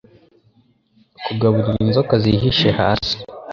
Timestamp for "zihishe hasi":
2.23-3.15